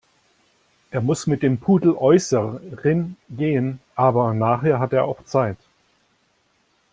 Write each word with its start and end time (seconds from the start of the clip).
Er 0.89 0.99
muss 0.99 1.27
mit 1.27 1.43
dem 1.43 1.59
Pudel 1.59 1.93
äußerln 1.93 3.15
gehen, 3.29 3.79
aber 3.93 4.33
nachher 4.33 4.79
hat 4.79 4.93
er 4.93 5.05
auch 5.05 5.23
Zeit. 5.25 5.57